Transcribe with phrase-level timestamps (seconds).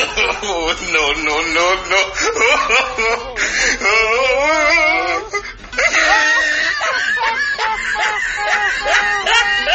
[0.00, 1.98] oh, no, no, no,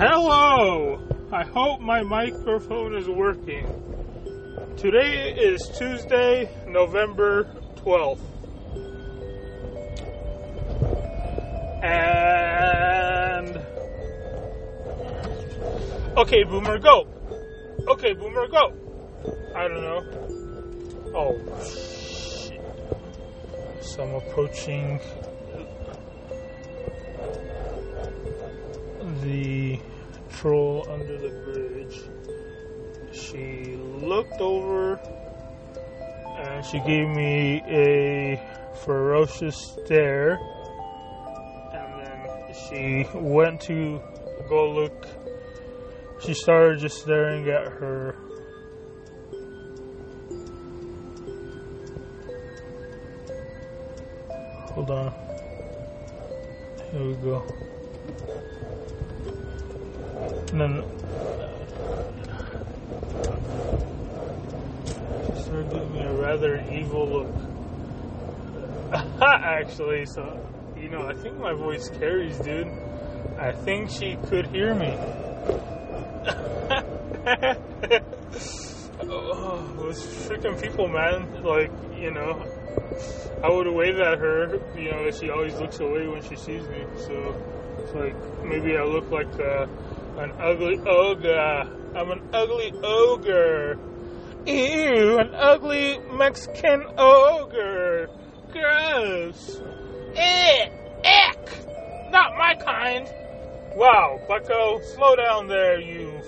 [0.00, 0.98] Hello.
[1.30, 3.66] I hope my microphone is working.
[4.78, 7.44] Today is Tuesday, November
[7.76, 8.18] 12th.
[11.84, 13.60] And.
[16.16, 17.06] Okay, Boomer, go.
[17.88, 18.72] Okay, Boomer, go.
[19.54, 20.02] I don't know.
[21.14, 22.62] Oh, shit.
[23.82, 24.98] So I'm approaching
[30.40, 32.00] troll under the bridge.
[33.12, 34.98] She looked over
[36.38, 38.40] and she gave me a
[38.82, 40.38] ferocious stare.
[41.74, 44.00] And then she went to
[44.48, 45.06] go look.
[46.22, 48.16] She started just staring at her
[54.74, 55.12] Hold on.
[56.92, 57.69] Here we go.
[60.52, 60.82] And then
[65.26, 67.32] she started giving me a rather evil look.
[69.22, 70.44] Actually, so
[70.76, 72.66] you know, I think my voice carries, dude.
[73.38, 74.88] I think she could hear me.
[79.02, 81.44] oh, those freaking people, man!
[81.44, 82.44] Like, you know,
[83.44, 86.84] I would wave at her, you know, she always looks away when she sees me.
[86.98, 87.40] So
[87.78, 89.66] it's like maybe I look like uh,
[90.20, 91.66] an ugly ogre.
[91.94, 93.78] I'm an ugly ogre.
[94.46, 98.08] Ew, an ugly Mexican ogre.
[98.52, 99.60] Gross.
[100.14, 100.68] Eh,
[101.04, 102.10] ick.
[102.10, 103.08] Not my kind.
[103.76, 106.20] Wow, Bucko, slow down there, you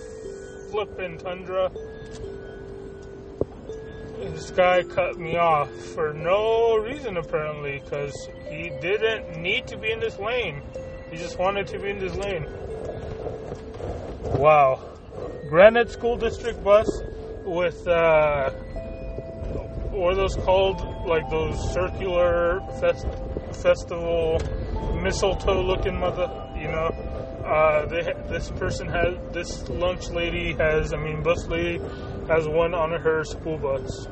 [0.70, 1.70] flippin' tundra
[4.30, 9.90] this guy cut me off for no reason apparently because he didn't need to be
[9.90, 10.62] in this lane
[11.10, 12.46] he just wanted to be in this lane
[14.42, 14.80] wow
[15.48, 16.88] granite school district bus
[17.44, 18.50] with uh
[19.92, 23.06] what are those called like those circular fest-
[23.62, 24.40] festival
[25.00, 26.88] mistletoe looking mother you know
[27.44, 31.78] uh, they, this person has this lunch lady has i mean bus lady
[32.28, 34.06] has one on her school bus.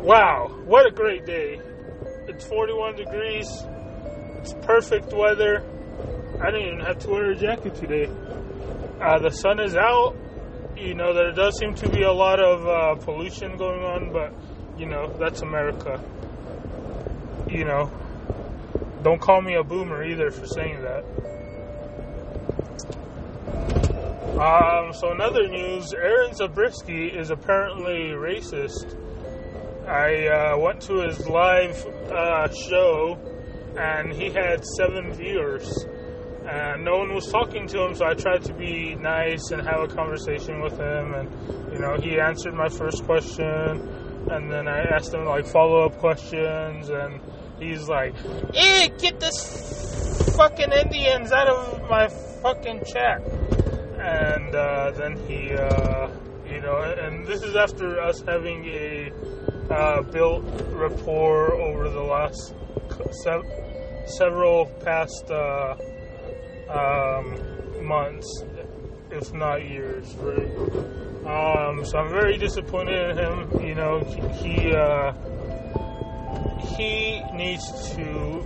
[0.00, 1.60] Wow, what a great day.
[2.28, 3.48] It's 41 degrees.
[4.38, 5.64] It's perfect weather.
[6.40, 8.08] I didn't even have to wear a jacket today.
[9.04, 10.16] Uh, the sun is out.
[10.78, 14.32] You know, there does seem to be a lot of uh, pollution going on, but,
[14.78, 16.02] you know, that's America.
[17.46, 17.92] You know,
[19.02, 21.04] don't call me a boomer either for saying that.
[24.40, 28.98] Um, so another news, Aaron Zabriskie is apparently racist.
[29.86, 33.18] I uh, went to his live uh, show,
[33.78, 35.84] and he had seven viewers.
[36.46, 39.80] And no one was talking to him, so I tried to be nice and have
[39.80, 41.14] a conversation with him.
[41.14, 43.48] And you know, he answered my first question,
[44.30, 47.20] and then I asked him like follow-up questions, and
[47.58, 48.14] he's like,
[48.54, 52.08] "Eh, get this fucking Indians out of my
[52.42, 53.22] fucking chat."
[54.04, 56.08] and uh, then he, uh,
[56.46, 59.10] you know, and this is after us having a
[59.70, 62.54] uh, built rapport over the last
[63.22, 65.74] se- several past uh,
[66.68, 68.44] um, months,
[69.10, 70.48] if not years, right?
[71.26, 73.66] Um, so I'm very disappointed in him.
[73.66, 74.00] You know,
[74.40, 75.12] he uh,
[76.76, 78.44] he needs to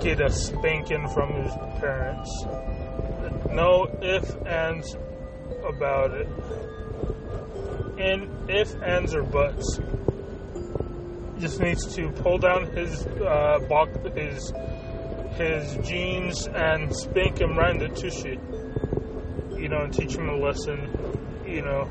[0.00, 2.30] get a spanking from his parents
[3.52, 4.96] no ifs ands
[5.64, 6.28] about it.
[7.98, 9.80] And if ands or buts.
[11.38, 14.52] Just needs to pull down his uh, box, his
[15.34, 18.38] his jeans and spank him right in the tushy.
[19.60, 20.90] You know, and teach him a lesson.
[21.46, 21.88] You know.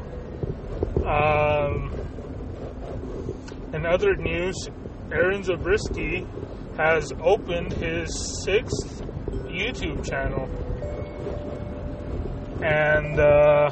[1.06, 1.94] Um,
[3.74, 4.56] in other news,
[5.12, 6.26] Aaron Zabriskie
[6.78, 9.02] has opened his sixth
[9.48, 10.48] YouTube channel
[12.62, 13.70] and uh,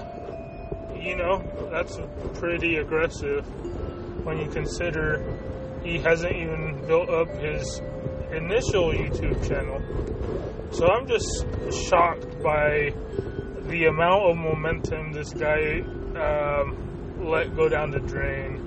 [0.96, 1.98] you know that's
[2.40, 3.46] pretty aggressive.
[4.26, 5.24] when you consider
[5.84, 7.82] he hasn't even built up his
[8.32, 9.82] initial YouTube channel.
[10.72, 11.46] So I'm just
[11.88, 12.94] shocked by
[13.68, 15.82] the amount of momentum this guy
[16.16, 16.78] um,
[17.26, 18.64] let go down the drain.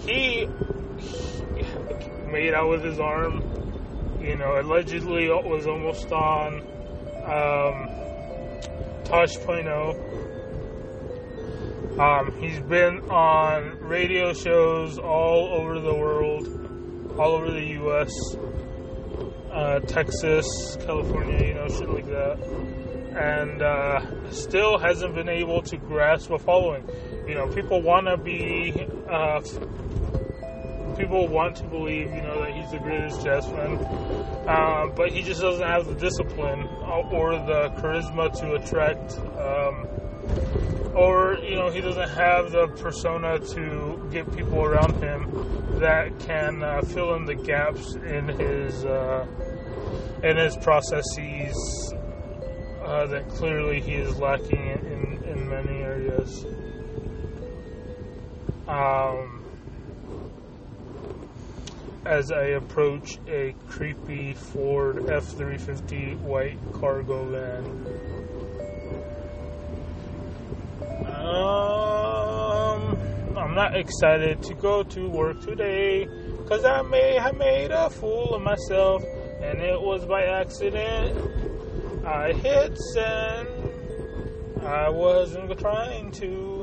[0.00, 0.48] He,
[0.98, 1.64] he
[2.30, 3.42] made out with his arm,
[4.20, 6.60] you know, allegedly was almost on
[7.24, 7.88] um,
[9.04, 10.24] Tosh.0.
[11.98, 16.48] Um, he's been on radio shows all over the world,
[17.16, 18.10] all over the U.S.,
[19.54, 22.38] uh, Texas, California, you know, shit like that,
[23.16, 26.84] and uh, still hasn't been able to grasp a following.
[27.28, 28.74] You know, people want to be,
[29.08, 29.40] uh,
[30.96, 33.78] people want to believe, you know, that he's the greatest jazzman,
[34.48, 36.66] uh, but he just doesn't have the discipline
[37.12, 39.18] or the charisma to attract.
[39.38, 39.88] Um,
[40.94, 45.28] or you know he doesn't have the persona to get people around him
[45.80, 49.26] that can uh, fill in the gaps in his uh,
[50.22, 51.92] in his processes
[52.82, 56.44] uh, that clearly he is lacking in, in, many areas.
[58.68, 59.42] Um,
[62.04, 68.23] as I approach a creepy Ford F 350 white cargo van.
[71.34, 72.96] Um,
[73.36, 76.06] I'm not excited to go to work today
[76.38, 79.02] because I may have made a fool of myself
[79.42, 81.18] and it was by accident.
[82.06, 83.48] I hit send.
[84.62, 86.53] I wasn't trying to.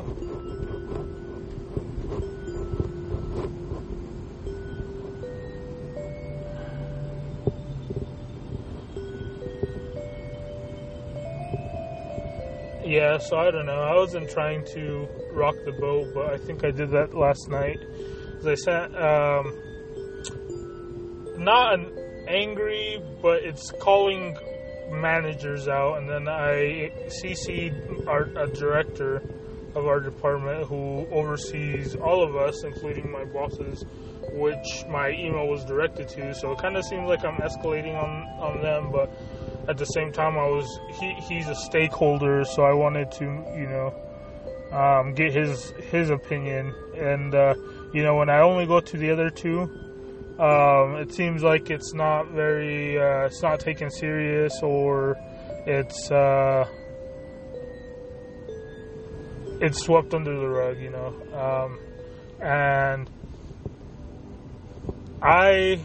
[12.92, 13.80] Yeah, so I don't know.
[13.80, 17.80] I wasn't trying to rock the boat, but I think I did that last night.
[18.40, 19.58] As I sent, um,
[21.42, 24.38] not an angry, but it's calling
[24.90, 29.24] managers out, and then I CC'd our a director
[29.74, 33.86] of our department who oversees all of us, including my bosses,
[34.34, 36.36] which my email was directed to.
[36.36, 39.10] So it kind of seems like I'm escalating on on them, but
[39.72, 40.68] at the same time, I was
[41.00, 43.96] he he's a stakeholder, so I wanted to you know
[44.74, 46.76] um, get his his opinion.
[46.98, 47.56] And uh,
[47.94, 49.62] you know, when I only go to the other two,
[50.40, 55.18] um, it seems like it's not very uh, it's not taken serious or
[55.66, 56.68] it's uh,
[59.62, 61.16] it's swept under the rug, you know.
[61.34, 61.80] Um,
[62.42, 63.10] and
[65.22, 65.80] I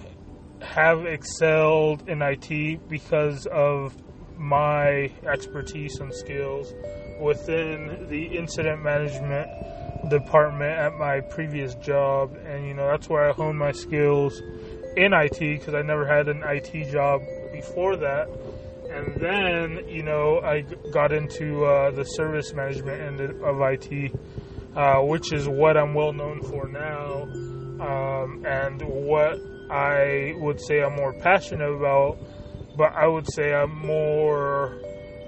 [0.60, 3.96] have excelled in IT because of
[4.36, 6.72] my expertise and skills
[7.20, 9.48] within the incident management
[10.10, 12.36] department at my previous job.
[12.46, 14.40] And you know that's where I honed my skills
[14.96, 17.22] in IT because I never had an IT job
[17.52, 18.28] before that.
[18.90, 20.62] And then you know I
[20.92, 24.12] got into uh, the service management end of IT
[24.76, 27.22] uh, which is what I'm well known for now
[27.80, 29.38] um, and what
[29.70, 32.18] I would say I'm more passionate about,
[32.76, 34.78] but I would say I'm more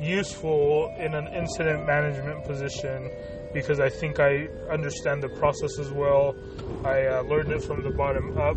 [0.01, 3.11] useful in an incident management position
[3.53, 6.37] because I think I understand the process as well.
[6.85, 8.57] I uh, learned it from the bottom up,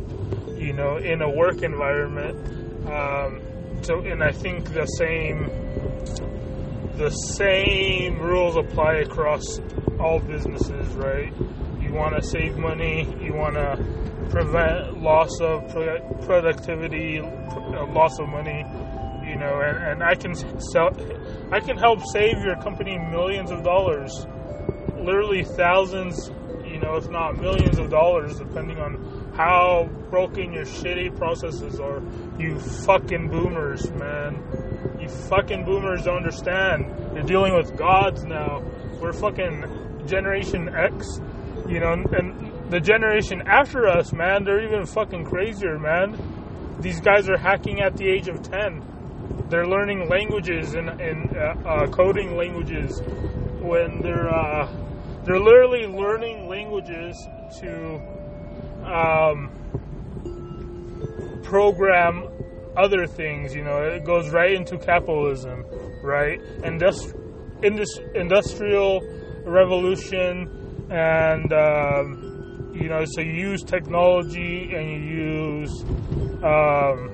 [0.60, 2.38] you know, in a work environment.
[2.88, 3.42] Um,
[3.81, 5.50] so, and I think the same
[6.97, 9.59] the same rules apply across
[10.00, 11.33] all businesses, right?
[11.80, 13.83] You want to save money, you want to
[14.31, 15.68] prevent loss of
[16.26, 18.66] productivity, uh, loss of money,
[19.28, 20.90] you know, and, and I can sell,
[21.52, 24.26] I can help save your company millions of dollars,
[24.95, 26.31] literally thousands,
[26.66, 32.02] you know, if not millions of dollars, depending on how broken your shitty processes are.
[32.40, 34.42] You fucking boomers, man.
[35.00, 36.85] You fucking boomers don't understand.
[37.14, 38.64] You're dealing with gods now.
[39.02, 41.19] We're fucking Generation X,
[41.68, 42.06] you know, and
[42.71, 46.18] the generation after us, man, they're even fucking crazier, man.
[46.80, 48.81] These guys are hacking at the age of 10.
[49.49, 53.01] They're learning languages and, and uh, uh, coding languages
[53.59, 54.71] when they're uh,
[55.25, 57.28] they're literally learning languages
[57.59, 58.01] to
[58.85, 59.51] um,
[61.44, 62.30] program
[62.78, 63.54] other things.
[63.54, 65.66] You know, it goes right into capitalism,
[66.01, 66.40] right?
[66.63, 67.19] Industri-
[67.63, 69.01] indus- industrial
[69.44, 72.31] revolution and um,
[72.73, 75.83] you know, so you use technology and you use
[76.44, 77.09] um,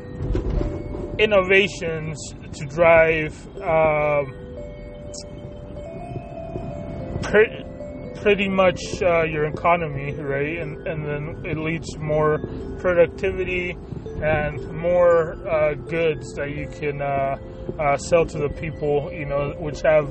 [1.19, 2.17] innovations
[2.53, 4.33] to drive um,
[8.21, 10.59] pretty much uh, your economy, right?
[10.59, 12.39] And and then it leads to more
[12.79, 13.77] productivity
[14.21, 17.37] and more uh, goods that you can uh,
[17.79, 20.09] uh, sell to the people, you know, which have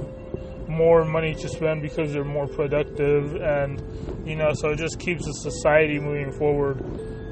[0.69, 3.83] more money to spend because they're more productive, and
[4.27, 6.83] you know, so it just keeps the society moving forward.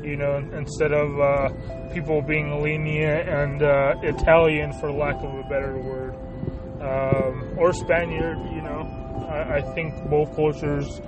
[0.04, 1.48] You know, instead of uh,
[1.94, 6.14] people being lenient and uh, Italian, for lack of a better word,
[6.80, 8.38] um, or Spaniard.
[8.52, 11.00] You know, I, I think both cultures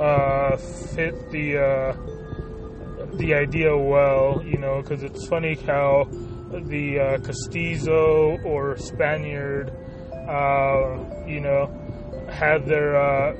[0.00, 4.42] uh, fit the uh, the idea well.
[4.44, 6.08] You know, because it's funny how
[6.50, 9.72] the uh, Castizo or Spaniard,
[11.26, 11.70] you know,
[12.30, 13.36] have their uh,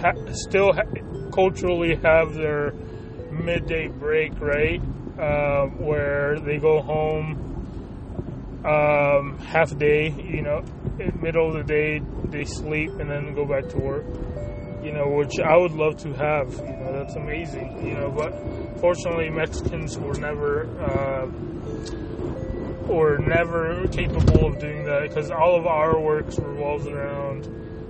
[0.00, 2.72] ha- still ha- culturally have their
[3.30, 4.80] midday break, right?
[5.18, 7.38] Uh, where they go home
[8.64, 10.64] um, half day, you know,
[10.98, 14.04] in middle of the day they sleep and then go back to work.
[14.82, 16.52] You know, which I would love to have.
[16.52, 17.86] You know, that's amazing.
[17.86, 18.32] You know, but
[18.80, 21.26] fortunately, Mexicans were never uh,
[22.86, 27.46] were never capable of doing that because all of our works revolves around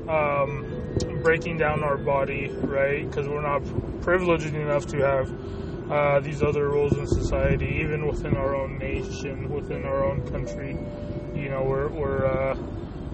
[0.08, 3.08] um, breaking down our body, right?
[3.08, 3.62] Because we're not
[4.02, 9.50] privileged enough to have uh, these other roles in society, even within our own nation,
[9.50, 10.78] within our own country.
[11.34, 12.56] You know, we're we're uh,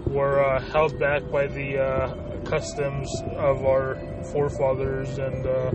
[0.06, 3.96] we're uh, held back by the uh, customs of our
[4.32, 5.72] forefathers, and uh,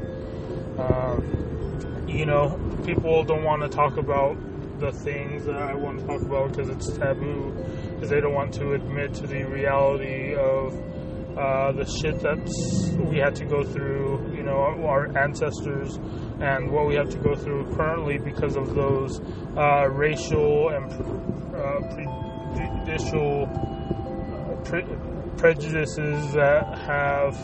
[0.81, 4.37] um, you know, people don't want to talk about
[4.79, 7.51] the things that I want to talk about because it's taboo,
[7.93, 10.73] because they don't want to admit to the reality of
[11.37, 12.37] uh, the shit that
[13.09, 15.97] we had to go through, you know, our ancestors,
[16.39, 19.19] and what we have to go through currently because of those
[19.57, 20.91] uh, racial and
[21.55, 23.47] uh, prejudicial
[24.65, 24.85] pre-
[25.37, 27.35] prejudices that have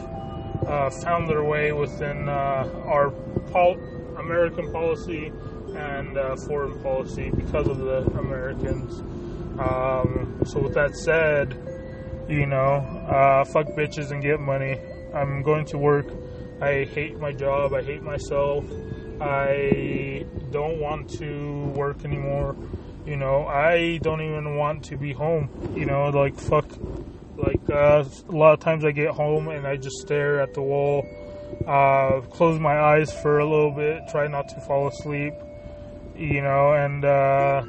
[0.68, 3.12] uh, found their way within uh, our
[3.52, 3.80] pol-
[4.20, 5.32] American policy
[5.76, 9.00] and uh, foreign policy because of the Americans.
[9.60, 11.58] Um, so, with that said,
[12.28, 12.76] you know,
[13.10, 14.80] uh, fuck bitches and get money.
[15.14, 16.08] I'm going to work.
[16.62, 17.74] I hate my job.
[17.74, 18.66] I hate myself.
[19.20, 22.56] I don't want to work anymore.
[23.06, 25.50] You know, I don't even want to be home.
[25.76, 26.68] You know, like fuck.
[27.38, 30.62] Like uh, a lot of times I get home and I just stare at the
[30.62, 31.08] wall,
[31.66, 35.34] uh, close my eyes for a little bit, try not to fall asleep.
[36.16, 37.62] You know, and uh,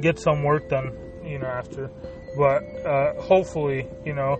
[0.00, 0.92] get some work done.
[1.24, 1.90] You know, after
[2.36, 4.38] but uh, hopefully, you know,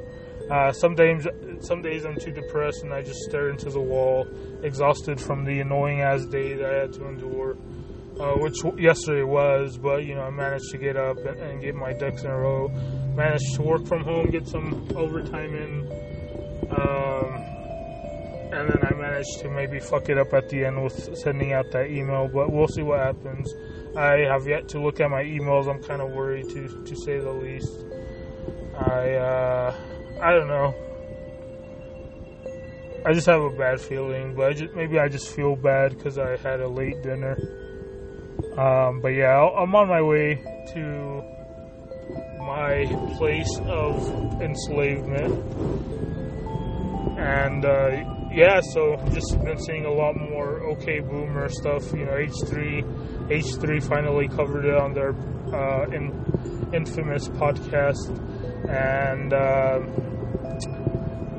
[0.50, 1.26] uh, some days
[1.60, 4.26] some days I'm too depressed and I just stare into the wall,
[4.62, 7.56] exhausted from the annoying ass day that I had to endure,
[8.20, 9.78] uh, which yesterday was.
[9.78, 12.36] But you know, I managed to get up and, and, get my ducks in a
[12.36, 12.68] row.
[13.16, 15.90] Managed to work from home, get some overtime in,
[16.70, 17.25] I
[19.16, 22.28] managed to maybe fuck it up at the end with sending out that email.
[22.28, 23.52] But we'll see what happens.
[23.96, 25.68] I have yet to look at my emails.
[25.68, 27.72] I'm kind of worried to to say the least.
[28.78, 29.74] I uh,
[30.20, 30.74] I don't know.
[33.06, 36.18] I just have a bad feeling, but I just, maybe I just feel bad because
[36.18, 37.38] I had a late dinner.
[38.58, 40.34] Um, but yeah, i I'm on my way
[40.74, 41.22] to
[42.40, 42.84] my
[43.16, 45.32] place of enslavement,
[47.16, 51.92] and uh, yeah, so just been seeing a lot more OK Boomer stuff.
[51.92, 55.14] You know, H3, H3 finally covered it on their
[55.52, 56.12] uh, in,
[56.72, 58.12] infamous podcast
[58.68, 59.80] and uh,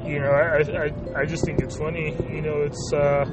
[0.08, 2.16] you know, I, I I just think it's funny.
[2.30, 3.26] You know, it's uh,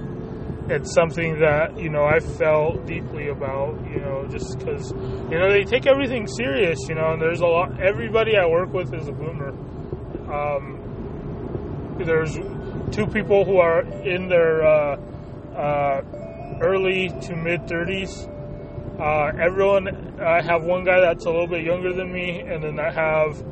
[0.69, 3.79] it's something that you know I felt deeply about.
[3.89, 6.79] You know, just because you know they take everything serious.
[6.89, 7.81] You know, and there's a lot.
[7.81, 9.51] Everybody I work with is a boomer.
[10.33, 10.81] Um,
[12.05, 12.37] there's
[12.91, 14.97] two people who are in their uh,
[15.55, 16.03] uh,
[16.61, 18.31] early to mid 30s.
[18.99, 22.79] Uh, everyone, I have one guy that's a little bit younger than me, and then
[22.79, 23.43] I have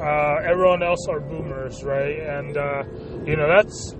[0.00, 2.18] uh, everyone else are boomers, right?
[2.18, 2.84] And uh,
[3.24, 3.94] you know that's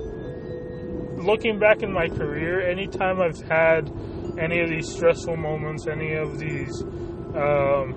[1.23, 2.69] looking back in my career.
[2.69, 3.91] Anytime I've had
[4.39, 6.83] any of these stressful moments, any of these,
[7.35, 7.95] um,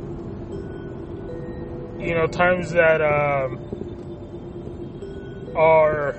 [1.99, 3.59] you know, times that um,
[5.55, 6.15] are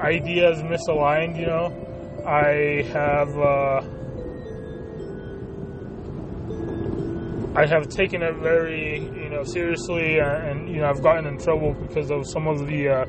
[0.00, 1.72] ideas misaligned, you know,
[2.26, 3.38] I have.
[3.38, 3.82] Uh,
[7.54, 11.38] I have taken it very, you know, seriously, uh, and you know, I've gotten in
[11.38, 13.04] trouble because of some of the uh,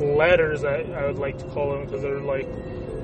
[0.00, 2.48] letters I, I, would like to call them because they're like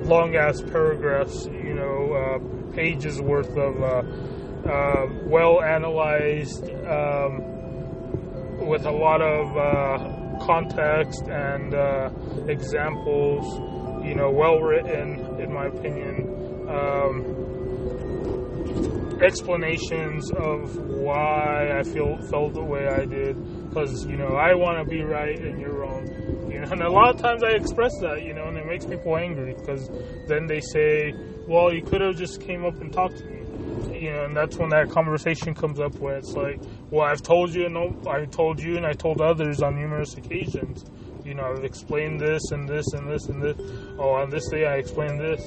[0.03, 7.43] long ass paragraphs, you know, uh, pages worth of uh, uh, well analyzed, um,
[8.67, 10.18] with a lot of uh,
[10.49, 11.73] context and
[12.49, 13.45] examples
[14.03, 16.67] you know, well written, in my opinion.
[16.67, 17.45] Um,
[19.21, 23.35] explanations of why I feel felt the way I did,
[23.69, 26.07] because you know I want to be right and you're wrong.
[26.49, 28.83] You know, and a lot of times I express that, you know, and it makes
[28.83, 29.87] people angry because
[30.27, 31.13] then they say,
[31.47, 33.38] "Well, you could have just came up and talked to me."
[33.87, 36.59] You know, and that's when that conversation comes up where it's like,
[36.89, 40.85] "Well, I've told you, and I told you, and I told others on numerous occasions."
[41.23, 43.57] You know, I've explained this and this and this and this.
[43.97, 45.41] Oh, on this day I explained this.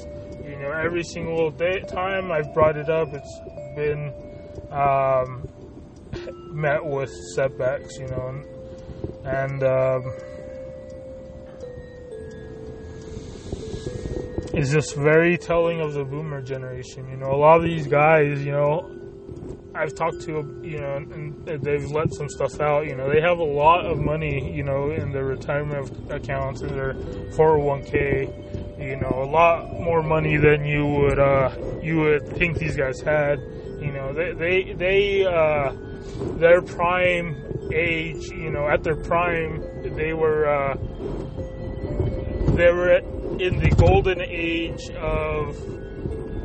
[0.45, 3.41] You know, every single day time I've brought it up, it's
[3.75, 4.13] been
[4.71, 5.49] um,
[6.53, 8.45] met with setbacks, you know, and,
[9.27, 10.13] and um,
[14.55, 17.09] it's just very telling of the boomer generation.
[17.09, 18.91] You know, a lot of these guys, you know,
[19.75, 22.87] I've talked to, you know, and they've let some stuff out.
[22.87, 26.71] You know, they have a lot of money, you know, in their retirement accounts, and
[26.71, 28.79] their 401k.
[28.79, 33.01] You know, a lot more money than you would uh, you would think these guys
[33.01, 33.39] had.
[33.81, 35.73] You know, they they they uh,
[36.37, 38.27] their prime age.
[38.29, 39.63] You know, at their prime,
[39.97, 40.75] they were uh,
[42.55, 43.01] they were
[43.43, 45.57] in the golden age of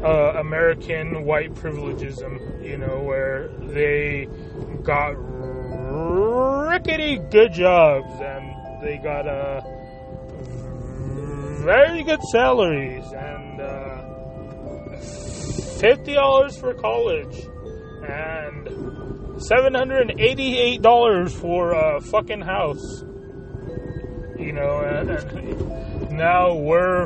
[0.04, 4.28] uh, American white privilegism, you know, where they
[4.82, 5.12] got
[6.72, 9.62] rickety good jobs and they got uh,
[11.64, 14.98] very good salaries and uh,
[15.80, 17.38] fifty dollars for college
[18.10, 18.68] and
[19.42, 23.04] seven hundred and eighty-eight dollars for a fucking house.
[24.38, 27.06] You know, and, and now we're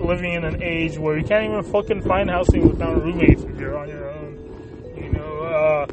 [0.00, 3.78] living in an age where you can't even fucking find housing without roommates if you're
[3.78, 4.94] on your own.
[4.96, 5.86] You know, uh,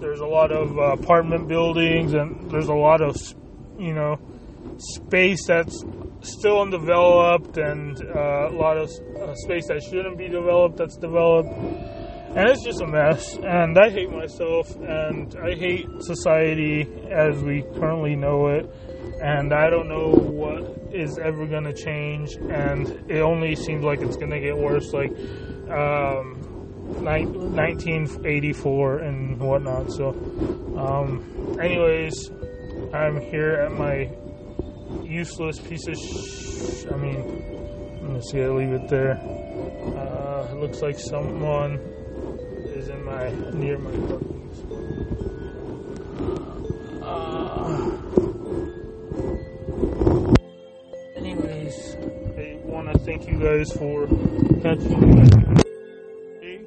[0.00, 3.16] there's a lot of uh, apartment buildings and there's a lot of,
[3.78, 4.18] you know,
[4.78, 5.82] space that's
[6.22, 8.90] still undeveloped and uh, a lot of
[9.20, 11.48] uh, space that shouldn't be developed that's developed.
[12.36, 13.36] And it's just a mess.
[13.36, 18.68] And I hate myself and I hate society as we currently know it
[19.20, 24.00] and I don't know what is ever going to change, and it only seems like
[24.00, 25.10] it's going to get worse, like
[25.70, 26.40] um,
[27.02, 29.90] 1984 and whatnot.
[29.92, 30.10] So,
[30.76, 32.30] um, anyways,
[32.92, 34.10] I'm here at my
[35.02, 35.96] useless piece of.
[35.96, 38.42] Sh- I mean, let me see.
[38.42, 39.18] I leave it there.
[39.96, 41.78] Uh, looks like someone
[42.74, 45.33] is in my near my parking.
[53.14, 54.08] Thank you guys for
[54.60, 55.00] catching
[56.42, 56.60] me.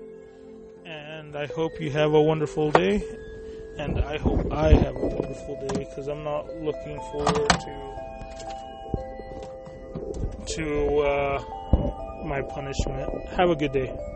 [0.85, 3.03] And I hope you have a wonderful day.
[3.77, 7.75] And I hope I have a wonderful day because I'm not looking forward to
[10.55, 11.43] to uh,
[12.25, 13.27] my punishment.
[13.31, 14.07] Have a good day.